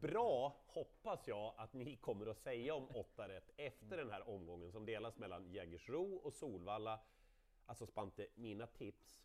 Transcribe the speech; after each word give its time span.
bra 0.00 0.56
hoppas 0.66 1.28
jag 1.28 1.54
att 1.56 1.72
ni 1.72 1.96
kommer 1.96 2.26
att 2.26 2.38
säga 2.38 2.74
om 2.74 2.88
8 2.88 3.28
rätt 3.28 3.50
efter 3.56 3.96
den 3.96 4.10
här 4.10 4.28
omgången 4.28 4.72
som 4.72 4.86
delas 4.86 5.18
mellan 5.18 5.50
Jägersro 5.50 6.16
och 6.16 6.32
Solvalla. 6.32 7.00
Alltså 7.66 7.86
Spante, 7.86 8.26
mina 8.34 8.66
tips, 8.66 9.20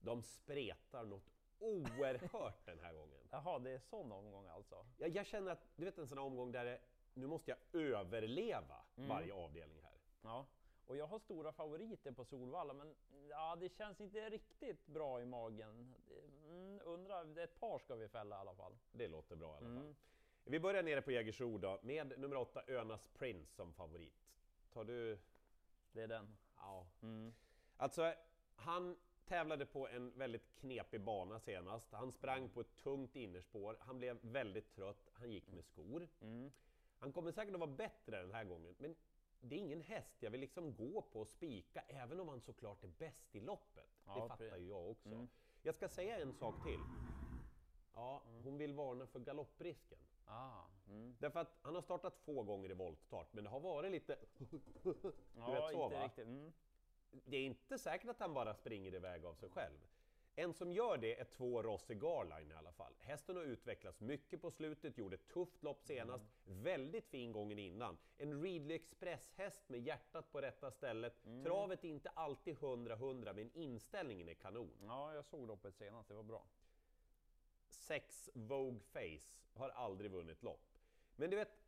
de 0.00 0.22
spretar 0.22 1.04
något 1.04 1.30
oerhört 1.58 2.66
den 2.66 2.78
här 2.78 2.92
gången. 2.94 3.20
Jaha, 3.30 3.58
det 3.58 3.70
är 3.70 3.78
sån 3.78 4.12
omgång 4.12 4.46
alltså? 4.46 4.86
Jag, 4.98 5.08
jag 5.08 5.26
känner 5.26 5.50
att, 5.50 5.66
du 5.76 5.84
vet 5.84 5.98
en 5.98 6.08
sån 6.08 6.18
här 6.18 6.24
omgång 6.24 6.52
där 6.52 6.64
det, 6.64 6.80
nu 7.14 7.26
måste 7.26 7.50
jag 7.50 7.82
överleva 7.82 8.84
varje 8.94 9.34
avdelning 9.34 9.82
här. 9.82 9.98
Ja. 10.22 10.46
Och 10.90 10.96
jag 10.96 11.06
har 11.06 11.18
stora 11.18 11.52
favoriter 11.52 12.12
på 12.12 12.24
Solvalla, 12.24 12.72
men 12.72 12.94
ja, 13.28 13.56
det 13.56 13.68
känns 13.68 14.00
inte 14.00 14.30
riktigt 14.30 14.86
bra 14.86 15.22
i 15.22 15.24
magen. 15.26 15.94
Mm, 16.48 16.80
undrar, 16.84 17.38
ett 17.38 17.60
par 17.60 17.78
ska 17.78 17.94
vi 17.94 18.08
fälla 18.08 18.36
i 18.36 18.38
alla 18.38 18.54
fall. 18.54 18.72
Det 18.92 19.08
låter 19.08 19.36
bra 19.36 19.54
i 19.54 19.64
alla 19.64 19.74
fall. 19.74 19.94
Vi 20.44 20.60
börjar 20.60 20.82
nere 20.82 21.02
på 21.02 21.12
Jägersro 21.12 21.58
då, 21.58 21.78
med 21.82 22.18
nummer 22.18 22.36
8 22.36 22.62
Önas 22.66 23.08
Prince 23.08 23.54
som 23.54 23.72
favorit. 23.72 24.14
Tar 24.72 24.84
du... 24.84 25.18
Det 25.92 26.02
är 26.02 26.08
den. 26.08 26.36
Ja. 26.56 26.86
Alltså, 27.76 28.14
han 28.54 28.96
tävlade 29.24 29.66
på 29.66 29.88
en 29.88 30.18
väldigt 30.18 30.54
knepig 30.60 31.00
bana 31.00 31.40
senast. 31.40 31.92
Han 31.92 32.12
sprang 32.12 32.48
på 32.48 32.60
ett 32.60 32.76
tungt 32.76 33.16
innerspår, 33.16 33.76
han 33.80 33.98
blev 33.98 34.18
väldigt 34.22 34.74
trött, 34.74 35.08
han 35.12 35.30
gick 35.30 35.52
med 35.52 35.64
skor. 35.64 36.08
Han 36.98 37.12
kommer 37.12 37.32
säkert 37.32 37.54
att 37.54 37.60
vara 37.60 37.70
bättre 37.70 38.20
den 38.20 38.32
här 38.32 38.44
gången, 38.44 38.74
men 38.78 38.96
det 39.40 39.54
är 39.54 39.58
ingen 39.58 39.80
häst 39.80 40.16
jag 40.22 40.30
vill 40.30 40.40
liksom 40.40 40.74
gå 40.74 41.02
på 41.02 41.20
och 41.20 41.28
spika, 41.28 41.80
även 41.88 42.20
om 42.20 42.28
han 42.28 42.40
såklart 42.40 42.84
är 42.84 42.88
bäst 42.88 43.34
i 43.36 43.40
loppet. 43.40 43.90
Ja, 44.06 44.14
det 44.14 44.28
fattar 44.28 44.56
ju 44.56 44.68
jag 44.68 44.90
också. 44.90 45.26
Jag 45.62 45.74
ska 45.74 45.88
säga 45.88 46.18
en 46.18 46.32
sak 46.32 46.54
till. 46.64 46.80
Ja, 47.94 48.22
hon 48.44 48.58
vill 48.58 48.74
varna 48.74 49.06
för 49.06 49.20
galopprisken. 49.20 49.98
Ah, 50.26 50.64
mm. 50.88 51.16
Därför 51.18 51.40
att 51.40 51.58
han 51.62 51.74
har 51.74 51.82
startat 51.82 52.16
få 52.16 52.42
gånger 52.42 52.70
i 52.70 52.74
voltstart, 52.74 53.32
men 53.32 53.44
det 53.44 53.50
har 53.50 53.60
varit 53.60 53.92
lite... 53.92 54.18
Du 54.82 54.94
Ja, 55.36 55.50
vet 55.52 55.70
så 55.72 55.88
va? 55.88 56.04
riktigt. 56.04 56.26
Mm. 56.26 56.52
Det 57.24 57.36
är 57.36 57.44
inte 57.44 57.78
säkert 57.78 58.10
att 58.10 58.20
han 58.20 58.34
bara 58.34 58.54
springer 58.54 58.94
iväg 58.94 59.24
av 59.24 59.34
sig 59.34 59.48
själv. 59.48 59.78
En 60.34 60.54
som 60.54 60.72
gör 60.72 60.96
det 60.96 61.20
är 61.20 61.24
två 61.24 61.62
Rossi 61.62 61.94
Garline 61.94 62.52
i 62.52 62.54
alla 62.54 62.72
fall. 62.72 62.92
Hästen 62.98 63.36
har 63.36 63.42
utvecklats 63.42 64.00
mycket 64.00 64.42
på 64.42 64.50
slutet, 64.50 64.98
gjorde 64.98 65.14
ett 65.14 65.28
tufft 65.28 65.62
lopp 65.62 65.82
senast, 65.82 66.24
väldigt 66.44 67.06
fin 67.06 67.32
gången 67.32 67.58
innan. 67.58 67.98
En 68.18 68.42
Readly 68.42 68.74
Express-häst 68.74 69.68
med 69.68 69.80
hjärtat 69.80 70.32
på 70.32 70.40
rätta 70.40 70.70
stället. 70.70 71.14
Travet 71.44 71.84
är 71.84 71.88
inte 71.88 72.10
alltid 72.10 72.56
100-100, 72.56 73.32
men 73.32 73.50
inställningen 73.54 74.28
är 74.28 74.34
kanon. 74.34 74.78
Ja, 74.82 75.14
jag 75.14 75.24
såg 75.24 75.46
loppet 75.46 75.74
senast, 75.74 76.08
det 76.08 76.14
var 76.14 76.22
bra. 76.22 76.44
Sex 77.68 78.30
Vogue 78.34 78.80
Face 78.80 79.40
har 79.54 79.68
aldrig 79.68 80.10
vunnit 80.10 80.42
lopp. 80.42 80.78
Men 81.16 81.30
du 81.30 81.36
vet, 81.36 81.58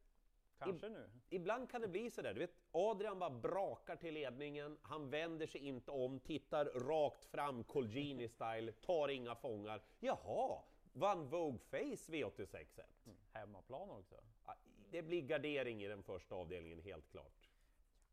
Kanske 0.65 0.89
nu. 0.89 1.11
Ibland 1.29 1.71
kan 1.71 1.81
det 1.81 1.89
bli 1.89 2.11
sådär, 2.11 2.35
du 2.35 2.41
vet 2.41 2.55
Adrian 2.73 3.19
bara 3.19 3.31
brakar 3.31 3.97
till 3.97 4.15
ledningen, 4.15 4.79
han 4.83 5.11
vänder 5.11 5.47
sig 5.47 5.61
inte 5.61 5.91
om, 5.91 6.21
tittar 6.21 6.65
rakt 6.65 7.25
fram 7.25 7.65
Colgjini 7.65 8.29
style, 8.29 8.73
tar 8.73 9.09
inga 9.09 9.35
fångar. 9.35 9.83
Jaha, 10.01 10.63
vann 10.93 11.29
Vogue 11.29 11.59
Face 11.59 12.13
V86 12.13 12.57
1 12.57 12.87
Hemmaplan 13.33 13.91
också. 13.91 14.17
Det 14.91 15.03
blir 15.03 15.23
gardering 15.23 15.83
i 15.83 15.89
den 15.89 16.03
första 16.03 16.35
avdelningen, 16.35 16.81
helt 16.81 17.11
klart. 17.11 17.49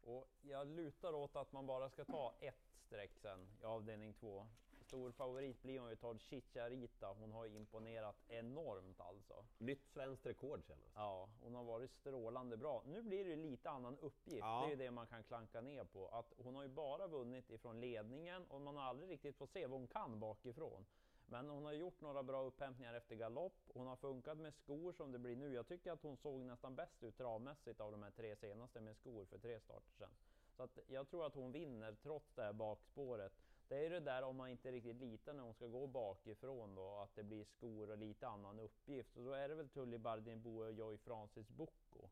Och 0.01 0.27
jag 0.41 0.67
lutar 0.67 1.13
åt 1.13 1.35
att 1.35 1.51
man 1.51 1.65
bara 1.65 1.89
ska 1.89 2.05
ta 2.05 2.33
ett 2.39 2.69
streck 2.85 3.17
sen 3.17 3.47
i 3.61 3.65
avdelning 3.65 4.13
två. 4.13 4.47
Stor 4.89 5.11
favorit 5.11 5.61
blir 5.61 5.81
om 5.81 5.87
vi 5.87 5.95
tar 5.95 6.17
Chicharita. 6.17 7.07
Hon 7.19 7.31
har 7.31 7.45
imponerat 7.45 8.15
enormt 8.27 9.01
alltså. 9.01 9.45
Nytt 9.57 9.85
svenskt 9.85 10.25
rekord 10.25 10.63
senast. 10.63 10.91
Ja, 10.95 11.29
hon 11.41 11.55
har 11.55 11.63
varit 11.63 11.91
strålande 11.91 12.57
bra. 12.57 12.83
Nu 12.85 13.01
blir 13.01 13.23
det 13.23 13.29
ju 13.29 13.35
lite 13.35 13.69
annan 13.69 13.97
uppgift. 13.97 14.39
Ja. 14.39 14.61
Det 14.61 14.67
är 14.67 14.69
ju 14.69 14.75
det 14.75 14.91
man 14.91 15.07
kan 15.07 15.23
klanka 15.23 15.61
ner 15.61 15.83
på. 15.83 16.07
Att 16.07 16.33
hon 16.37 16.55
har 16.55 16.63
ju 16.63 16.69
bara 16.69 17.07
vunnit 17.07 17.49
ifrån 17.49 17.81
ledningen 17.81 18.45
och 18.49 18.61
man 18.61 18.77
har 18.77 18.83
aldrig 18.83 19.09
riktigt 19.09 19.35
fått 19.35 19.51
se 19.51 19.67
vad 19.67 19.79
hon 19.79 19.87
kan 19.87 20.19
bakifrån. 20.19 20.85
Men 21.25 21.49
hon 21.49 21.65
har 21.65 21.73
gjort 21.73 22.01
några 22.01 22.23
bra 22.23 22.43
upphämtningar 22.43 22.93
efter 22.93 23.15
galopp. 23.15 23.61
Hon 23.73 23.87
har 23.87 23.95
funkat 23.95 24.37
med 24.37 24.53
skor 24.53 24.91
som 24.91 25.11
det 25.11 25.19
blir 25.19 25.35
nu. 25.35 25.53
Jag 25.53 25.67
tycker 25.67 25.91
att 25.91 26.03
hon 26.03 26.17
såg 26.17 26.45
nästan 26.45 26.75
bäst 26.75 27.03
ut 27.03 27.17
travmässigt 27.17 27.81
av 27.81 27.91
de 27.91 28.03
här 28.03 28.11
tre 28.11 28.35
senaste 28.35 28.81
med 28.81 28.97
skor 28.97 29.25
för 29.25 29.37
tre 29.37 29.59
starter 29.59 29.91
sedan. 29.97 30.13
Så 30.57 30.63
att 30.63 30.79
jag 30.87 31.09
tror 31.09 31.25
att 31.25 31.35
hon 31.35 31.51
vinner 31.51 31.95
trots 32.03 32.33
det 32.35 32.41
här 32.41 32.53
bakspåret. 32.53 33.33
Det 33.69 33.77
är 33.77 33.81
ju 33.81 33.89
det 33.89 33.99
där 33.99 34.23
om 34.23 34.35
man 34.35 34.49
inte 34.49 34.71
riktigt 34.71 34.95
litar 34.95 35.33
när 35.33 35.43
hon 35.43 35.53
ska 35.53 35.67
gå 35.67 35.87
bakifrån 35.87 36.75
då, 36.75 36.97
att 36.97 37.15
det 37.15 37.23
blir 37.23 37.43
skor 37.43 37.89
och 37.89 37.97
lite 37.97 38.27
annan 38.27 38.59
uppgift. 38.59 39.17
Och 39.17 39.23
då 39.23 39.31
är 39.31 39.49
det 39.49 39.55
väl 39.55 39.69
Tully 39.69 39.97
Bardin 39.97 40.45
och 40.45 40.71
Joy 40.71 40.97
Francis 40.97 41.49
Bocco. 41.49 42.09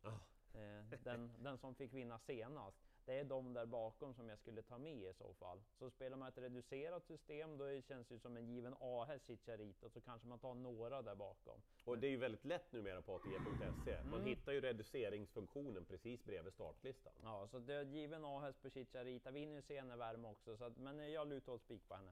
Eh, 0.53 0.99
den, 1.03 1.33
den 1.43 1.57
som 1.57 1.75
fick 1.75 1.93
vinna 1.93 2.19
senast. 2.19 2.77
Det 3.07 3.19
är 3.19 3.23
de 3.23 3.53
där 3.53 3.65
bakom 3.65 4.13
som 4.13 4.29
jag 4.29 4.39
skulle 4.39 4.61
ta 4.61 4.77
med 4.77 4.97
i 4.97 5.13
så 5.13 5.33
fall. 5.33 5.61
Så 5.79 5.89
spelar 5.89 6.17
man 6.17 6.27
ett 6.27 6.37
reducerat 6.37 7.05
system, 7.05 7.57
då 7.57 7.81
känns 7.81 8.07
det 8.07 8.19
som 8.19 8.37
en 8.37 8.47
given 8.47 8.75
A-häst 8.79 9.27
Chicharito, 9.27 9.89
så 9.89 10.01
kanske 10.01 10.27
man 10.27 10.39
tar 10.39 10.53
några 10.53 11.01
där 11.01 11.15
bakom. 11.15 11.61
Och 11.85 11.97
det 11.97 12.07
är 12.07 12.11
ju 12.11 12.17
väldigt 12.17 12.45
lätt 12.45 12.71
numera 12.71 13.01
på 13.01 13.15
ATG.se. 13.15 14.03
Man 14.03 14.23
hittar 14.23 14.51
ju 14.51 14.61
reduceringsfunktionen 14.61 15.85
precis 15.85 16.23
bredvid 16.23 16.53
startlistan. 16.53 17.13
Ja, 17.23 17.47
så 17.51 17.59
det 17.59 17.73
är 17.73 17.83
given 17.83 18.25
A-häst 18.25 18.61
på 18.61 18.69
Chicharita, 18.69 19.31
vinner 19.31 19.55
ju 19.55 19.61
senare 19.61 19.97
värme 19.97 20.27
också, 20.27 20.57
så 20.57 20.63
att, 20.63 20.77
men 20.77 21.11
jag 21.11 21.27
lutar 21.27 21.53
åt 21.53 21.61
spik 21.61 21.87
på 21.87 21.95
henne. 21.95 22.11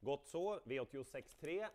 Gott 0.00 0.26
så, 0.26 0.60
V86.3. 0.60 1.66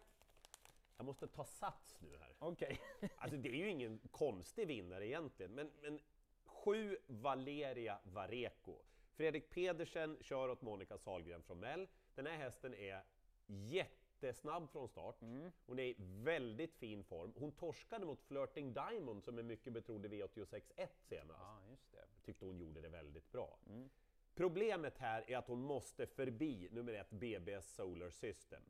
Jag 0.97 1.05
måste 1.05 1.27
ta 1.27 1.45
sats 1.45 1.97
nu 2.01 2.17
här. 2.17 2.35
Okej. 2.39 2.79
Alltså 3.17 3.37
det 3.37 3.49
är 3.49 3.55
ju 3.55 3.69
ingen 3.69 3.99
konstig 4.11 4.67
vinnare 4.67 5.07
egentligen, 5.07 5.51
men, 5.51 5.71
men 5.81 5.99
sju 6.65 6.97
Valeria 7.07 7.99
Vareco. 8.03 8.75
Fredrik 9.15 9.49
Pedersen 9.49 10.17
kör 10.21 10.49
åt 10.49 10.61
Monica 10.61 10.97
Sahlgren 10.97 11.43
från 11.43 11.59
Mell. 11.59 11.87
Den 12.15 12.25
här 12.25 12.37
hästen 12.37 12.73
är 12.73 13.03
jättesnabb 13.47 14.69
från 14.71 14.87
start. 14.87 15.15
Hon 15.65 15.79
är 15.79 15.83
i 15.83 15.95
väldigt 16.23 16.75
fin 16.75 17.03
form. 17.03 17.33
Hon 17.35 17.51
torskade 17.51 18.05
mot 18.05 18.21
Flirting 18.21 18.73
Diamond 18.73 19.23
som 19.23 19.37
är 19.37 19.43
mycket 19.43 19.73
betrodd 19.73 20.05
i 20.05 20.09
V86.1 20.09 20.87
senast. 21.01 21.39
Ja, 21.41 21.61
just 21.69 21.91
det. 21.91 22.25
tyckte 22.25 22.45
hon 22.45 22.57
gjorde 22.57 22.81
det 22.81 22.89
väldigt 22.89 23.31
bra. 23.31 23.59
Problemet 24.35 24.97
här 24.97 25.29
är 25.31 25.37
att 25.37 25.47
hon 25.47 25.61
måste 25.61 26.07
förbi 26.07 26.69
nummer 26.71 26.93
ett 26.93 27.09
BBS 27.09 27.75
Solar 27.75 28.09
System. 28.09 28.63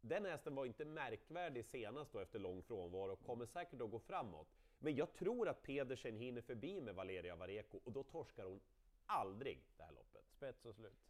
Den 0.00 0.24
hästen 0.24 0.54
var 0.54 0.66
inte 0.66 0.84
märkvärdig 0.84 1.64
senast 1.64 2.12
då 2.12 2.18
efter 2.18 2.38
lång 2.38 2.62
frånvaro 2.62 3.12
och 3.12 3.26
kommer 3.26 3.46
säkert 3.46 3.80
att 3.80 3.90
gå 3.90 3.98
framåt. 3.98 4.48
Men 4.78 4.96
jag 4.96 5.12
tror 5.12 5.48
att 5.48 5.62
Pedersen 5.62 6.16
hinner 6.16 6.40
förbi 6.40 6.80
med 6.80 6.94
Valeria 6.94 7.36
Vareco 7.36 7.80
och 7.84 7.92
då 7.92 8.02
torskar 8.02 8.44
hon 8.44 8.60
aldrig 9.06 9.60
det 9.76 9.82
här 9.82 9.92
loppet. 9.92 10.24
Spets 10.30 10.64
och 10.64 10.74
slut. 10.74 11.08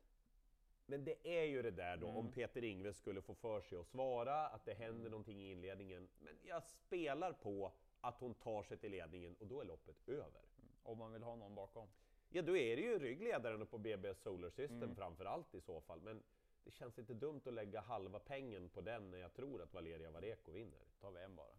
Men 0.87 1.05
det 1.05 1.41
är 1.41 1.45
ju 1.45 1.63
det 1.63 1.71
där 1.71 1.97
då, 1.97 2.07
om 2.07 2.33
Peter 2.33 2.65
Ingves 2.65 2.97
skulle 2.97 3.23
få 3.23 3.35
för 3.35 3.61
sig 3.61 3.79
att 3.79 3.87
svara, 3.87 4.47
att 4.49 4.65
det 4.65 4.75
händer 4.75 5.11
någonting 5.11 5.43
i 5.43 5.51
inledningen. 5.51 6.09
Men 6.19 6.35
jag 6.47 6.63
spelar 6.63 7.33
på 7.33 7.73
att 8.01 8.21
hon 8.21 8.35
tar 8.35 8.63
sig 8.63 8.77
till 8.77 8.91
ledningen 8.91 9.37
och 9.41 9.47
då 9.47 9.61
är 9.61 9.65
loppet 9.65 10.09
över. 10.09 10.43
Om 10.83 10.99
man 10.99 11.13
vill 11.13 11.23
ha 11.23 11.37
någon 11.37 11.55
bakom. 11.55 11.89
Ja, 12.31 12.43
då 12.43 12.57
är 12.57 12.77
det 12.77 12.83
ju 12.83 12.99
ryggledaren 12.99 13.67
på 13.67 13.79
BBS 13.79 14.23
Solar 14.23 14.51
System 14.51 14.95
framför 14.95 15.25
allt 15.25 15.55
i 15.55 15.61
så 15.61 15.81
fall, 15.81 16.01
men 16.01 16.23
det 16.65 16.71
känns 16.71 16.99
inte 16.99 17.15
dumt 17.15 17.41
att 17.47 17.53
lägga 17.53 17.81
halva 17.81 18.19
pengen 18.19 18.69
på 18.69 18.81
den 18.81 19.11
när 19.11 19.19
jag 19.19 19.35
tror 19.35 19.63
att 19.63 19.75
Valeria 19.75 20.11
Vareco 20.11 20.53
vinner. 20.53 20.81
tar 21.01 21.11
vi 21.11 21.21
en 21.21 21.37
bara. 21.37 21.55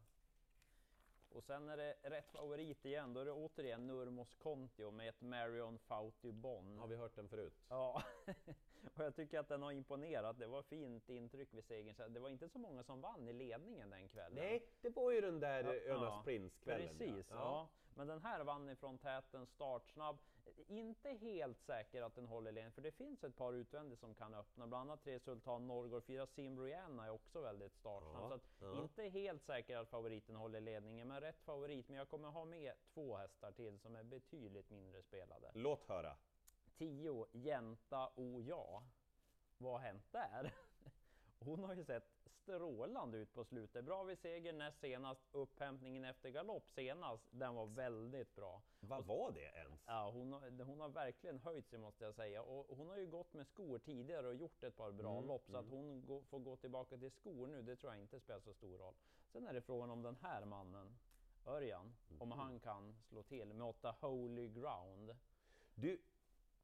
Och 1.31 1.43
sen 1.43 1.69
är 1.69 1.77
det 1.77 1.95
rätt 2.03 2.31
favorit 2.31 2.85
igen, 2.85 3.13
då 3.13 3.19
är 3.19 3.25
det 3.25 3.31
återigen 3.31 3.87
Nurmos 3.87 4.33
Kontio 4.35 4.91
med 4.91 5.09
ett 5.09 5.21
Marion 5.21 5.79
Fauti 5.79 6.31
Bonn. 6.31 6.79
Har 6.79 6.87
vi 6.87 6.95
hört 6.95 7.15
den 7.15 7.29
förut? 7.29 7.53
Ja, 7.69 8.03
och 8.95 9.03
jag 9.03 9.15
tycker 9.15 9.39
att 9.39 9.47
den 9.47 9.61
har 9.61 9.71
imponerat. 9.71 10.39
Det 10.39 10.47
var 10.47 10.61
fint 10.61 11.09
intryck 11.09 11.53
vid 11.53 11.65
segern. 11.65 12.13
Det 12.13 12.19
var 12.19 12.29
inte 12.29 12.49
så 12.49 12.59
många 12.59 12.83
som 12.83 13.01
vann 13.01 13.27
i 13.27 13.33
ledningen 13.33 13.89
den 13.89 14.09
kvällen. 14.09 14.43
Nej, 14.43 14.65
det 14.81 14.89
var 14.89 15.11
ju 15.11 15.21
den 15.21 15.39
där 15.39 15.63
Ja, 15.63 15.93
Önas 15.93 16.13
ja, 16.13 16.21
Prince-kvällen. 16.25 16.97
Precis, 16.97 17.27
ja. 17.29 17.69
Men 17.95 18.07
den 18.07 18.21
här 18.21 18.43
vann 18.43 18.69
ifrån 18.69 18.97
täten, 18.97 19.45
startsnabb. 19.45 20.17
Inte 20.67 21.09
helt 21.09 21.59
säker 21.59 22.01
att 22.01 22.15
den 22.15 22.27
håller 22.27 22.51
ledningen, 22.51 22.71
för 22.71 22.81
det 22.81 22.91
finns 22.91 23.23
ett 23.23 23.35
par 23.35 23.53
utvändigt 23.53 23.99
som 23.99 24.15
kan 24.15 24.33
öppna. 24.33 24.67
Bland 24.67 24.89
annat 24.89 25.03
tre 25.03 25.19
Sultan 25.19 25.67
Norgård, 25.67 26.03
fyra 26.03 26.25
Simbrianna 26.25 27.05
är 27.05 27.09
också 27.09 27.41
väldigt 27.41 27.73
startsnabb. 27.73 28.31
Ja, 28.31 28.39
så 28.59 28.65
ja. 28.65 28.81
inte 28.81 29.03
helt 29.03 29.43
säker 29.43 29.77
att 29.77 29.89
favoriten 29.89 30.35
håller 30.35 30.61
ledningen, 30.61 31.07
men 31.07 31.21
rätt 31.21 31.41
favorit. 31.41 31.89
Men 31.89 31.97
jag 31.97 32.09
kommer 32.09 32.29
ha 32.29 32.45
med 32.45 32.73
två 32.93 33.17
hästar 33.17 33.51
till 33.51 33.79
som 33.79 33.95
är 33.95 34.03
betydligt 34.03 34.69
mindre 34.69 35.01
spelade. 35.01 35.51
Låt 35.53 35.85
höra. 35.85 36.15
10 36.79 37.27
Jänta 37.31 38.09
O 38.15 38.41
ja. 38.41 38.83
Vad 39.57 39.71
har 39.71 39.79
hänt 39.79 40.03
där? 40.11 40.53
Hon 41.39 41.63
har 41.63 41.73
ju 41.73 41.83
sett 41.83 42.19
strålande 42.25 43.17
ut 43.17 43.33
på 43.33 43.43
slutet. 43.43 43.85
Bra 43.85 44.03
vid 44.03 44.19
seger 44.19 44.53
näst 44.53 44.79
senast. 44.79 45.21
Upphämtningen 45.31 46.05
efter 46.05 46.29
galopp 46.29 46.69
senast, 46.69 47.23
den 47.31 47.55
var 47.55 47.65
väldigt 47.65 48.35
bra. 48.35 48.61
Vad 48.79 49.05
var 49.05 49.31
det 49.31 49.59
ens? 49.59 49.83
Ja, 49.85 50.11
hon, 50.13 50.33
har, 50.33 50.63
hon 50.63 50.79
har 50.79 50.89
verkligen 50.89 51.39
höjt 51.39 51.67
sig 51.67 51.79
måste 51.79 52.03
jag 52.03 52.15
säga. 52.15 52.41
Och 52.41 52.77
hon 52.77 52.89
har 52.89 52.97
ju 52.97 53.07
gått 53.07 53.33
med 53.33 53.47
skor 53.47 53.79
tidigare 53.79 54.27
och 54.27 54.35
gjort 54.35 54.63
ett 54.63 54.77
par 54.77 54.91
bra 54.91 55.21
lopp. 55.21 55.45
Så 55.47 55.57
att 55.57 55.69
hon 55.69 56.05
gå, 56.05 56.21
får 56.21 56.39
gå 56.39 56.55
tillbaka 56.55 56.97
till 56.97 57.11
skor 57.11 57.47
nu, 57.47 57.61
det 57.61 57.75
tror 57.75 57.93
jag 57.93 58.01
inte 58.01 58.19
spelar 58.19 58.39
så 58.39 58.53
stor 58.53 58.77
roll. 58.77 58.95
Sen 59.31 59.47
är 59.47 59.53
det 59.53 59.61
frågan 59.61 59.89
om 59.89 60.01
den 60.01 60.15
här 60.15 60.45
mannen. 60.45 60.97
Örjan, 61.45 61.95
om 62.19 62.31
han 62.31 62.59
kan 62.59 62.95
slå 63.09 63.23
till 63.23 63.53
med 63.53 63.67
åtta 63.67 63.95
Holy 64.01 64.47
Ground. 64.47 65.15
Du, 65.75 66.01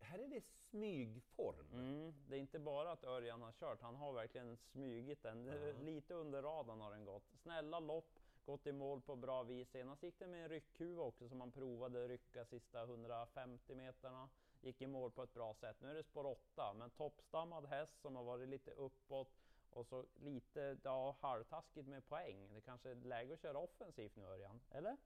här 0.05 0.19
är 0.19 0.27
det 0.27 0.41
smygform. 0.41 1.73
Mm, 1.73 2.13
det 2.29 2.35
är 2.35 2.39
inte 2.39 2.59
bara 2.59 2.91
att 2.91 3.03
Örjan 3.03 3.41
har 3.41 3.51
kört, 3.51 3.81
han 3.81 3.95
har 3.95 4.13
verkligen 4.13 4.57
smygit 4.57 5.23
den. 5.23 5.45
Ja. 5.45 5.53
Lite 5.81 6.13
under 6.13 6.41
radarn 6.41 6.81
har 6.81 6.91
den 6.91 7.05
gått. 7.05 7.23
Snälla 7.33 7.79
lopp, 7.79 8.19
gått 8.45 8.67
i 8.67 8.71
mål 8.71 9.01
på 9.01 9.15
bra 9.15 9.43
vis. 9.43 9.69
Senast 9.69 10.03
gick 10.03 10.19
det 10.19 10.27
med 10.27 10.43
en 10.43 10.49
ryckhuva 10.49 11.03
också 11.03 11.29
som 11.29 11.37
man 11.37 11.51
provade 11.51 12.07
rycka 12.07 12.45
sista 12.45 12.83
150 12.83 13.75
meterna. 13.75 14.29
Gick 14.61 14.81
i 14.81 14.87
mål 14.87 15.11
på 15.11 15.23
ett 15.23 15.33
bra 15.33 15.53
sätt. 15.53 15.77
Nu 15.81 15.89
är 15.89 15.93
det 15.93 16.03
spår 16.03 16.25
8, 16.25 16.73
men 16.73 16.89
toppstammad 16.89 17.65
häst 17.65 18.01
som 18.01 18.15
har 18.15 18.23
varit 18.23 18.49
lite 18.49 18.71
uppåt 18.71 19.29
och 19.69 19.87
så 19.87 20.05
lite 20.15 20.77
ja, 20.83 21.15
halvtaskigt 21.19 21.87
med 21.87 22.07
poäng. 22.07 22.53
Det 22.53 22.61
kanske 22.61 22.89
är 22.89 22.95
läge 22.95 23.33
att 23.33 23.41
köra 23.41 23.57
offensivt 23.57 24.15
nu 24.15 24.23
Örjan, 24.23 24.61
eller? 24.71 24.97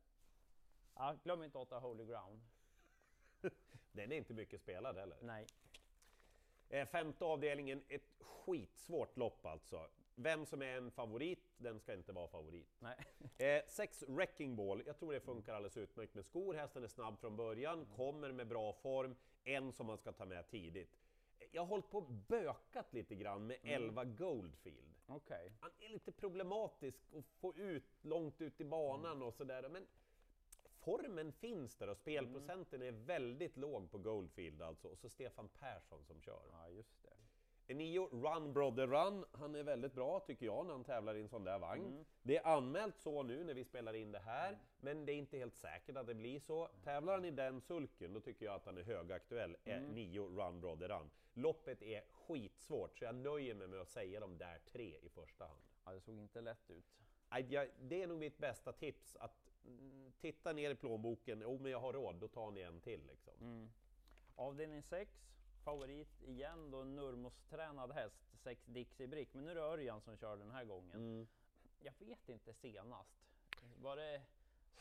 Ja, 0.95 1.16
glöm 1.24 1.44
inte 1.44 1.57
8 1.57 1.80
Holy 1.80 2.06
Ground. 2.06 2.42
Den 3.91 4.12
är 4.12 4.15
inte 4.15 4.33
mycket 4.33 4.62
spelad 4.62 4.97
heller. 4.97 5.18
Nej. 5.21 5.45
Eh, 6.69 6.88
femte 6.88 7.25
avdelningen, 7.25 7.83
ett 7.88 8.09
skitsvårt 8.19 9.18
lopp 9.18 9.45
alltså. 9.45 9.89
Vem 10.15 10.45
som 10.45 10.62
är 10.62 10.77
en 10.77 10.91
favorit, 10.91 11.39
den 11.57 11.80
ska 11.80 11.94
inte 11.94 12.12
vara 12.12 12.27
favorit. 12.27 12.68
Nej. 12.80 12.95
Eh, 13.38 13.63
sex 13.68 14.03
Wrecking 14.07 14.56
Ball, 14.56 14.83
jag 14.86 14.97
tror 14.97 15.13
det 15.13 15.19
funkar 15.19 15.53
alldeles 15.53 15.77
utmärkt 15.77 16.15
med 16.15 16.25
skor. 16.25 16.53
Hästen 16.53 16.83
är 16.83 16.88
snabb 16.88 17.19
från 17.19 17.36
början, 17.36 17.86
kommer 17.95 18.31
med 18.31 18.47
bra 18.47 18.74
form. 18.74 19.15
En 19.44 19.71
som 19.74 19.86
man 19.86 19.97
ska 19.97 20.12
ta 20.12 20.25
med 20.25 20.47
tidigt. 20.50 20.97
Eh, 21.39 21.47
Jag 21.51 21.62
har 21.62 21.68
hållit 21.68 21.89
på 21.89 21.97
och 21.97 22.12
bökat 22.12 22.94
lite 22.94 23.15
grann 23.15 23.47
med 23.47 23.57
11 23.63 24.06
Goldfield. 24.06 24.94
Okej. 25.07 25.51
Han 25.59 25.71
är 25.80 25.89
lite 25.89 26.12
problematisk 26.12 27.00
att 27.18 27.25
få 27.39 27.56
ut 27.56 27.83
långt 28.01 28.42
ut 28.42 28.62
i 28.62 28.63
banan 28.65 29.21
och 29.21 29.33
sådär. 29.33 29.69
Men 29.69 29.88
formen 30.89 31.31
finns 31.31 31.75
där 31.75 31.89
och 31.89 31.97
spelprocenten 31.97 32.81
är 32.81 32.91
väldigt 32.91 33.57
låg 33.57 33.91
på 33.91 33.97
Goldfield 33.97 34.62
alltså. 34.62 34.88
Och 34.88 34.97
så 34.97 35.09
Stefan 35.09 35.50
Persson 35.59 36.03
som 36.06 36.21
kör. 36.21 36.41
Ja, 36.51 36.69
just 36.69 37.03
det. 37.03 37.74
Nio 37.74 38.09
Run 38.12 38.53
Brother 38.53 38.88
Run, 38.88 39.25
han 39.31 39.56
är 39.56 39.63
väldigt 39.63 39.94
bra 39.94 40.19
tycker 40.19 40.45
jag 40.45 40.65
när 40.65 40.74
han 40.74 40.83
tävlar 40.83 41.15
i 41.15 41.21
en 41.21 41.30
sån 41.30 41.44
där 41.44 41.59
vagn. 41.59 42.06
Det 42.24 42.38
är 42.38 42.47
anmält 42.47 42.97
så 42.97 43.24
nu 43.24 43.44
när 43.44 43.53
vi 43.53 43.63
spelar 43.63 43.94
in 43.94 44.12
det 44.12 44.19
här, 44.19 44.57
men 44.80 45.06
det 45.06 45.12
är 45.12 45.15
inte 45.15 45.38
helt 45.38 45.56
säkert 45.56 45.97
att 45.97 46.07
det 46.07 46.13
blir 46.13 46.39
så. 46.39 46.69
Tävlar 46.83 47.13
han 47.13 47.25
i 47.25 47.31
den 47.31 47.62
sulken, 47.62 48.13
då 48.13 48.19
tycker 48.19 48.45
jag 48.45 48.56
att 48.56 48.65
han 48.65 48.77
är 48.77 48.83
högaktuell, 48.83 49.57
är 49.63 49.80
nio 49.80 50.21
Run 50.21 50.62
Brother 50.62 50.88
Run. 50.88 51.09
Loppet 51.33 51.81
är 51.81 52.03
skitsvårt, 52.12 52.97
så 52.97 53.06
jag 53.06 53.15
nöjer 53.15 53.53
mig 53.56 53.68
med 53.68 53.81
att 53.81 53.89
säga 53.89 54.19
de 54.19 54.38
där 54.38 54.59
tre 54.71 54.97
i 55.01 55.09
första 55.09 55.45
hand. 55.45 55.62
Ja, 55.85 55.92
det 55.92 56.01
såg 56.01 56.18
inte 56.18 56.42
lätt 56.42 56.71
ut. 56.71 56.85
Det 57.80 58.01
är 58.03 58.07
nog 58.07 58.18
mitt 58.18 58.38
bästa 58.38 58.71
tips, 58.71 59.15
att 59.15 59.31
mm, 59.31 59.49
titta 60.21 60.54
ner 60.54 60.71
i 60.71 60.75
plånboken, 60.75 61.42
jo 61.42 61.57
men 61.60 61.71
jag 61.71 61.80
har 61.80 61.94
råd, 61.94 62.16
då 62.16 62.27
tar 62.27 62.51
ni 62.51 62.62
en 62.62 62.81
till 62.81 63.01
liksom. 63.07 63.33
Mm. 63.42 63.69
Avdelning 64.36 64.83
6, 64.83 65.12
favorit 65.63 66.21
igen 66.21 66.71
då, 66.71 66.81
en 66.81 66.95
Nurmos-tränad 66.95 67.92
häst, 67.92 68.24
6 68.44 68.66
Dixie 68.66 69.07
Brick. 69.07 69.33
Men 69.33 69.44
nu 69.45 69.51
är 69.51 69.56
det 69.56 69.62
Örjan 69.62 70.01
som 70.01 70.18
kör 70.18 70.38
den 70.38 70.51
här 70.51 70.66
gången. 70.66 70.95
Mm. 70.95 71.27
Jag 71.80 71.94
vet 72.00 72.30
inte 72.30 72.54
senast. 72.54 73.10
Var 73.81 73.95
det 73.95 74.21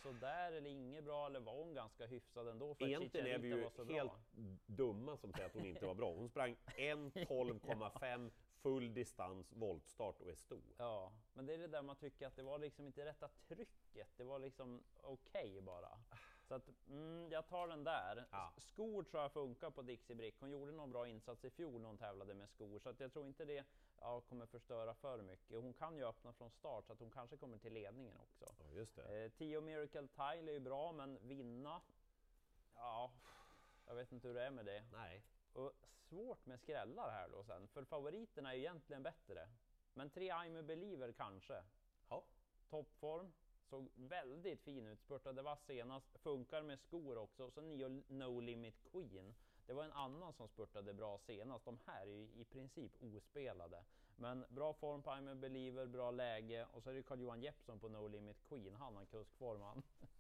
sådär 0.02 0.52
eller 0.52 0.70
inget 0.70 1.05
bra 1.05 1.26
eller 1.26 1.40
var 1.40 1.55
hon 1.55 1.75
ganska 1.75 2.06
hyfsad 2.06 2.49
ändå? 2.49 2.75
För 2.75 2.87
Egentligen 2.87 3.26
är 3.26 3.38
vi 3.38 3.49
ju 3.49 3.61
helt 3.61 3.76
bra? 3.76 4.19
dumma 4.67 5.17
som 5.17 5.32
säger 5.32 5.46
att 5.46 5.55
hon 5.55 5.67
inte 5.67 5.87
var 5.87 5.94
bra. 5.94 6.14
Hon 6.14 6.29
sprang 6.29 6.56
1.12,5 6.67 8.31
full 8.62 8.94
distans 8.94 9.52
voltstart 9.52 10.20
och 10.20 10.28
är 10.28 10.34
stor. 10.34 10.75
Ja, 10.76 11.12
men 11.32 11.46
det 11.46 11.55
är 11.55 11.58
det 11.58 11.66
där 11.66 11.82
man 11.82 11.96
tycker 11.96 12.26
att 12.26 12.37
det 12.37 12.43
var 12.43 12.58
liksom 12.58 12.87
inte 12.87 13.05
rätta 13.05 13.28
trycket. 13.28 14.08
Det 14.16 14.25
var 14.25 14.38
liksom 14.38 14.82
okej 15.02 15.60
bara. 15.60 15.99
Så 16.49 16.55
att 16.55 16.69
mm, 16.88 17.31
jag 17.31 17.46
tar 17.46 17.69
den 17.69 17.84
där. 17.84 18.26
Ja. 18.31 18.52
Skor 18.56 19.02
tror 19.02 19.22
jag 19.22 19.32
funkar 19.32 19.70
på 19.70 19.82
Dixie 19.82 20.16
Brick. 20.16 20.34
Hon 20.40 20.50
gjorde 20.50 20.72
någon 20.72 20.93
bra 20.93 21.08
insats 21.08 21.44
i 21.44 21.50
fjol 21.50 21.81
när 21.81 21.88
hon 21.88 21.99
tävlade 21.99 22.34
med 22.34 22.49
skor, 22.49 22.78
så 22.78 22.88
att 22.88 23.00
jag 23.00 23.12
tror 23.12 23.26
inte 23.26 23.44
det 23.44 23.64
ja, 24.00 24.20
kommer 24.20 24.46
förstöra 24.46 24.94
för 24.94 25.22
mycket. 25.22 25.61
Hon 25.61 25.72
kan 25.72 25.96
ju 25.96 26.04
öppna 26.04 26.32
från 26.32 26.50
start, 26.50 26.87
så 26.87 26.93
att 26.93 27.00
hon 27.00 27.11
kanske 27.11 27.37
kommer 27.37 27.58
till 27.58 27.72
ledningen 27.72 28.16
också. 28.16 28.54
Ja, 28.58 28.70
just 28.72 28.96
det. 28.96 29.25
Eh, 29.25 29.31
Tio 29.31 29.61
Miracle 29.61 30.08
Tile 30.08 30.50
är 30.50 30.54
ju 30.54 30.61
bra, 30.61 30.93
men 30.93 31.28
vinna? 31.28 31.81
Ja, 32.75 33.12
jag 33.87 33.94
vet 33.94 34.12
inte 34.12 34.28
hur 34.28 34.34
det 34.34 34.43
är 34.43 34.50
med 34.50 34.64
det. 34.64 34.84
Nej. 34.93 35.25
Och 35.53 35.73
svårt 36.09 36.47
med 36.47 36.61
skrällar 36.61 37.11
här 37.11 37.29
då 37.29 37.45
sen, 37.45 37.69
för 37.69 37.85
favoriterna 37.85 38.53
är 38.53 38.56
ju 38.56 38.61
egentligen 38.61 39.03
bättre. 39.03 39.49
Men 39.95 40.11
tre 40.11 40.33
I'm 40.33 40.59
a 40.59 40.62
believer 40.62 41.12
kanske. 41.12 41.62
Ja. 42.09 42.25
Toppform, 42.71 43.33
såg 43.71 43.89
väldigt 43.95 44.61
fin 44.61 44.87
ut, 44.87 45.00
spurtade 45.00 45.43
vass 45.43 45.65
senast, 45.67 46.19
funkar 46.19 46.62
med 46.62 46.81
skor 46.81 47.19
också. 47.19 47.45
Och 47.45 47.53
så 47.53 47.61
nio 47.61 48.03
No 48.09 48.41
Limit 48.41 48.83
Queen. 48.93 49.35
Det 49.67 49.75
var 49.75 49.85
en 49.85 49.93
annan 49.93 50.33
som 50.33 50.49
spurtade 50.49 50.95
bra 50.95 51.19
senast. 51.19 51.65
De 51.65 51.79
här 51.87 52.06
är 52.06 52.11
ju 52.11 52.29
i 52.35 52.45
princip 52.45 52.93
ospelade. 53.03 53.85
Men 54.17 54.45
bra 54.49 54.73
form 54.73 55.03
på 55.03 55.11
I'm 55.11 55.33
a 55.33 55.35
believer, 55.35 55.87
bra 55.87 56.11
läge. 56.11 56.67
Och 56.73 56.83
så 56.83 56.91
är 56.91 56.95
det 56.95 57.03
Carl-Johan 57.03 57.43
Jeppsson 57.43 57.79
på 57.79 57.89
No 57.89 58.09
Limit 58.09 58.49
Queen. 58.49 58.75
Han 58.75 58.97
har 58.97 59.05
kuskform 59.05 59.61
han. 59.61 59.83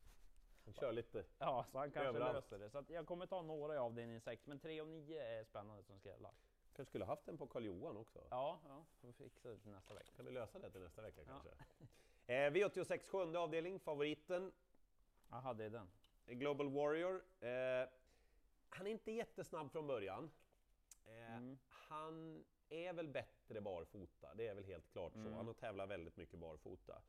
Kör 0.72 0.92
lite. 0.92 1.24
Ja, 1.38 1.64
så 1.72 1.78
han 1.78 1.90
kanske 1.90 2.08
Överallt. 2.08 2.34
löser 2.34 2.58
det. 2.58 2.70
Så 2.70 2.84
jag 2.88 3.06
kommer 3.06 3.26
ta 3.26 3.42
några 3.42 3.74
i 3.74 3.78
avdelning 3.78 4.20
6, 4.20 4.46
men 4.46 4.58
3 4.58 4.80
och 4.80 4.88
9 4.88 5.22
är 5.22 5.44
spännande 5.44 5.82
som 5.82 5.98
skrällar. 5.98 6.32
Kanske 6.76 6.90
skulle 6.90 7.04
haft 7.04 7.26
den 7.26 7.38
på 7.38 7.46
Karl 7.46 7.64
Johan 7.64 7.96
också. 7.96 8.18
Ja, 8.30 8.58
ja, 8.68 8.84
får 9.00 9.12
fixa 9.12 9.48
det 9.48 9.58
till 9.58 9.70
nästa 9.70 9.94
vecka. 9.94 10.10
Kan 10.16 10.24
vi 10.24 10.30
lösa 10.32 10.58
det 10.58 10.70
till 10.70 10.80
nästa 10.80 11.02
vecka 11.02 11.20
Ja. 11.20 11.26
kanske? 11.26 11.50
Eh, 12.26 12.50
V86 12.52 13.08
sjunde 13.08 13.38
avdelning, 13.38 13.80
favoriten, 13.80 14.52
Jaha, 15.30 15.54
det 15.54 15.64
är 15.64 15.70
den. 15.70 15.88
Global 16.26 16.68
Warrior. 16.70 17.14
Eh, 17.40 17.88
han 18.68 18.86
är 18.86 18.90
inte 18.90 19.12
jättesnabb 19.12 19.72
från 19.72 19.86
början. 19.86 20.30
Eh, 21.06 21.36
Mm. 21.36 21.58
Han 21.68 22.44
är 22.68 22.92
väl 22.92 23.08
bättre 23.08 23.60
barfota, 23.60 24.34
det 24.34 24.48
är 24.48 24.54
väl 24.54 24.64
helt 24.64 24.88
klart 24.92 25.12
så. 25.12 25.18
Mm. 25.18 25.32
Han 25.32 25.46
har 25.46 25.54
tävlat 25.54 25.88
väldigt 25.88 26.16
mycket 26.16 26.38
barfota. 26.38 27.02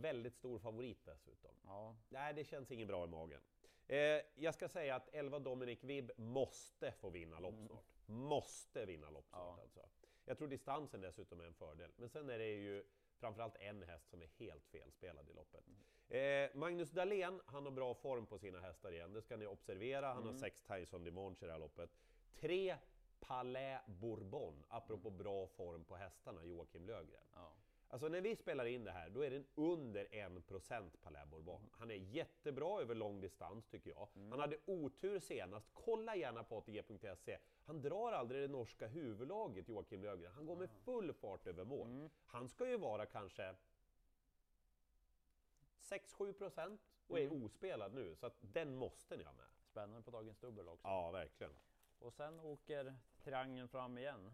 Väldigt 0.00 0.34
stor 0.34 0.58
favorit 0.58 1.04
dessutom. 1.04 1.50
Ja, 1.64 1.96
Nej, 2.08 2.34
det 2.34 2.44
känns 2.44 2.70
inget 2.70 2.88
bra 2.88 3.04
i 3.04 3.08
magen. 3.08 3.40
Eh, 3.88 3.98
jag 4.34 4.54
ska 4.54 4.68
säga 4.68 4.94
att 4.96 5.08
11 5.12 5.38
Dominic 5.38 5.84
Vibb 5.84 6.10
måste 6.16 6.92
få 6.92 7.10
vinna 7.10 7.38
lopp 7.40 7.54
Mm. 7.54 7.66
snart. 7.68 7.84
Måste 8.06 8.84
vinna 8.86 9.10
lopp 9.10 9.28
snart 9.28 9.56
Ja. 9.56 9.62
alltså. 9.62 9.88
Jag 10.24 10.38
tror 10.38 10.48
distansen 10.48 11.00
dessutom 11.00 11.40
är 11.40 11.44
en 11.44 11.54
fördel. 11.54 11.90
Men 11.96 12.08
sen 12.08 12.30
är 12.30 12.38
det 12.38 12.48
ju 12.54 12.84
framförallt 13.18 13.56
en 13.56 13.82
häst 13.82 14.10
som 14.10 14.22
är 14.22 14.26
helt 14.26 14.66
felspelad 14.66 15.30
i 15.30 15.32
loppet. 15.32 15.64
Mm. 15.66 16.44
Eh, 16.48 16.56
Magnus 16.56 16.90
Dahlén, 16.90 17.40
han 17.46 17.64
har 17.64 17.70
bra 17.72 17.94
form 17.94 18.26
på 18.26 18.38
sina 18.38 18.60
hästar 18.60 18.92
igen. 18.92 19.12
Det 19.12 19.22
ska 19.22 19.36
ni 19.36 19.46
observera. 19.46 20.06
Han 20.06 20.16
har 20.22 20.22
Mm. 20.30 20.38
sex 20.40 20.62
Tyson 20.62 21.04
Dimanche 21.04 21.44
i 21.44 21.46
det 21.46 21.52
här 21.52 21.58
loppet. 21.58 21.90
Tre 22.34 22.76
Palais 23.20 23.80
Bourbon, 23.86 24.64
apropå 24.68 25.08
Mm. 25.08 25.18
bra 25.22 25.46
form 25.46 25.84
på 25.84 25.96
hästarna, 25.96 26.44
Joakim 26.44 26.86
Lövgren. 26.86 27.24
ja. 27.34 27.52
Alltså 27.88 28.08
när 28.08 28.20
vi 28.20 28.36
spelar 28.36 28.64
in 28.66 28.84
det 28.84 28.90
här, 28.90 29.10
då 29.10 29.20
är 29.24 29.30
den 29.30 29.46
under 29.54 30.04
1% 30.04 30.90
Palais 31.02 31.28
Bourbon. 31.30 31.70
Han 31.72 31.90
är 31.90 31.94
jättebra 31.94 32.80
över 32.80 32.94
lång 32.94 33.20
distans 33.20 33.66
tycker 33.66 33.90
jag. 33.90 34.08
Han 34.30 34.40
hade 34.40 34.58
otur 34.64 35.20
senast. 35.20 35.68
Kolla 35.72 36.16
gärna 36.16 36.44
på 36.44 36.58
ATG.se. 36.58 37.38
Han 37.64 37.80
drar 37.82 38.12
aldrig 38.12 38.42
det 38.42 38.48
norska 38.48 38.86
huvudlaget, 38.86 39.68
Joakim 39.68 40.02
Lövgren. 40.02 40.32
Han 40.32 40.46
går 40.46 40.56
med 40.56 40.70
full 40.70 41.12
fart 41.12 41.46
över 41.46 41.64
mål. 41.64 41.86
Mm. 41.90 42.10
Han 42.26 42.48
ska 42.48 42.68
ju 42.68 42.76
vara 42.76 43.06
kanske 43.06 43.54
6-7% 45.80 46.78
och 47.06 47.18
är 47.18 47.26
Mm. 47.26 47.44
ospelad 47.44 47.94
nu, 47.94 48.14
så 48.16 48.26
att 48.26 48.36
den 48.40 48.76
måste 48.76 49.16
ni 49.16 49.24
ha 49.24 49.32
med. 49.32 49.46
Spännande 49.70 50.02
på 50.02 50.10
dagens 50.10 50.38
dubbel 50.38 50.68
också. 50.68 50.88
Ja, 50.88 51.10
verkligen. 51.10 51.52
Och 51.98 52.12
sen 52.12 52.40
åker 52.40 52.94
triangeln 53.24 53.68
fram 53.68 53.98
igen 53.98 54.32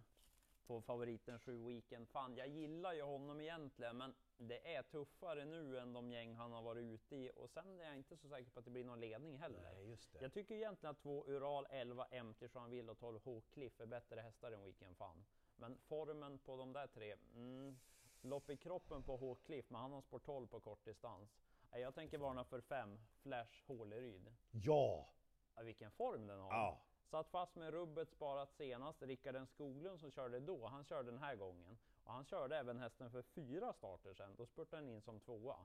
på 0.67 0.81
favoriten 0.81 1.39
7 1.39 1.67
Weekend. 1.67 2.09
Fan, 2.09 2.37
jag 2.37 2.49
gillar 2.49 2.93
ju 2.93 3.03
honom 3.03 3.41
egentligen, 3.41 3.97
men 3.97 4.15
det 4.37 4.75
är 4.75 4.83
tuffare 4.83 5.45
nu 5.45 5.79
än 5.79 5.93
de 5.93 6.11
gäng 6.13 6.35
han 6.35 6.53
har 6.53 6.63
varit 6.63 6.83
ute 6.83 7.17
i. 7.17 7.31
Och 7.37 7.51
sen 7.51 7.81
är 7.81 7.85
jag 7.85 7.97
inte 7.97 8.17
så 8.17 8.29
säker 8.29 8.51
på 8.51 8.59
att 8.59 8.65
det 8.65 8.71
blir 8.71 8.85
någon 8.85 9.01
ledning 9.01 9.39
heller. 9.39 9.81
just 9.81 10.17
Jag 10.21 10.33
tycker 10.33 10.55
egentligen 10.55 10.91
att 10.91 11.03
två 11.03 11.25
Ural 11.27 11.67
11 11.71 12.07
MT 12.25 12.55
Jeanville 12.55 12.91
och 12.91 12.99
12 12.99 13.21
H-Cliff 13.25 13.81
är 13.81 13.87
bättre 13.87 14.21
hästar 14.21 14.53
än 14.53 14.65
Weekend 14.65 14.97
Fun. 14.97 15.25
Men 15.57 15.79
formen 15.79 16.39
på 16.39 16.57
de 16.57 16.73
där 16.73 16.87
tre, 16.87 17.17
mm, 17.35 17.79
lopp 18.21 18.51
i 18.51 18.57
kroppen 18.57 19.03
på 19.03 19.17
H-Cliff, 19.17 19.71
men 19.71 19.81
han 19.81 19.93
har 19.93 20.01
spår 20.01 20.19
12 20.19 20.47
på 20.47 20.61
kortdistans. 20.61 21.39
Nej, 21.73 21.81
Jag 21.81 21.95
tänker 21.95 22.19
varna 22.19 22.45
för 22.45 22.61
5 22.61 22.99
Flash 23.23 23.65
Håleryd. 23.67 24.35
Ja! 24.51 25.09
Ja, 25.55 25.63
vilken 25.63 25.91
form 25.91 26.27
den 26.27 26.41
har! 26.41 26.53
Ja! 26.53 26.81
Satt 27.13 27.29
fast 27.31 27.57
med 27.57 27.71
rubbet 27.71 28.11
sparat 28.11 28.53
senast. 28.53 29.03
Rickard 29.03 29.49
Skoglund 29.49 30.01
som 30.01 30.11
körde 30.11 30.41
då, 30.41 30.67
han 30.67 30.85
körde 30.85 31.11
den 31.11 31.19
här 31.21 31.37
gången. 31.37 31.79
Och 32.05 32.13
han 32.13 32.25
körde 32.25 32.57
även 32.57 32.79
hästen 32.79 33.11
för 33.11 33.23
fyra 33.23 33.73
starter 33.73 34.15
sen. 34.15 34.35
Då 34.37 34.47
spurtade 34.47 34.83
den 34.83 34.91
in 34.91 35.01
som 35.03 35.21
tvåa 35.21 35.57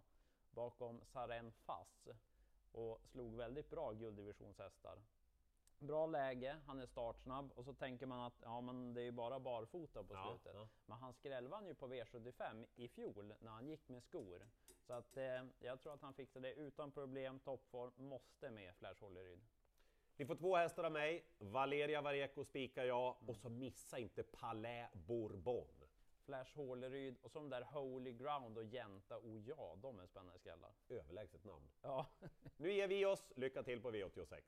bakom 0.51 1.01
Saren 1.05 1.51
Fass 1.51 2.07
och 2.71 3.01
slog 3.11 3.35
väldigt 3.35 3.69
bra 3.69 3.91
gulddivisionshästar. 3.91 4.97
Bra 5.79 6.05
läge, 6.05 6.57
han 6.65 6.79
är 6.79 6.85
startsnabb 6.85 7.51
och 7.55 7.65
så 7.65 7.73
tänker 7.73 8.05
man 8.05 8.19
att 8.21 8.41
ja, 8.41 8.61
men 8.61 8.93
det 8.93 9.01
är 9.01 9.11
bara 9.11 9.39
barfota 9.39 10.03
på 10.03 10.13
Ja, 10.13 10.27
slutet. 10.29 10.55
ja. 10.55 10.67
Men 10.85 10.97
han 10.97 11.13
skrällvann 11.13 11.65
ju 11.65 11.73
på 11.73 11.87
V75 11.87 12.65
i 12.75 12.87
fjol 12.87 13.33
när 13.39 13.51
han 13.51 13.67
gick 13.67 13.87
med 13.89 14.03
skor. 14.03 14.47
Så 14.87 14.93
att 14.93 15.17
eh, 15.17 15.45
jag 15.59 15.81
tror 15.81 15.93
att 15.93 16.01
han 16.01 16.13
fixar 16.13 16.39
det 16.39 16.53
utan 16.53 16.91
problem, 16.91 17.39
toppform, 17.39 17.91
måste 17.97 18.51
med 18.51 18.75
Flash 18.75 19.01
Hålleryd. 19.01 19.39
Ni 20.17 20.25
får 20.25 20.35
två 20.35 20.55
hästar 20.55 20.83
av 20.83 20.91
mig, 20.91 21.25
Valeria 21.39 22.01
Vareko 22.01 22.43
spikar 22.43 22.83
jag 22.83 23.15
och 23.27 23.37
så 23.37 23.49
missa 23.49 23.99
inte 23.99 24.23
Palais 24.23 24.89
Bourbon. 24.93 25.67
Flash 26.25 26.55
Håleryd 26.55 27.17
och 27.21 27.31
så 27.31 27.39
de 27.39 27.49
där 27.49 27.61
Holy 27.61 28.13
Ground 28.13 28.57
och 28.57 28.63
Jänta 28.63 29.17
och 29.17 29.37
ja, 29.37 29.77
de 29.81 29.99
är 29.99 30.05
spännande 30.05 30.39
skrällar. 30.39 30.71
Överlägset 30.89 31.43
namn. 31.43 31.67
Ja. 31.81 32.05
Nu 32.57 32.73
ger 32.73 32.87
vi 32.87 33.05
oss, 33.05 33.31
lycka 33.35 33.63
till 33.63 33.81
på 33.81 33.91
V86! 33.91 34.41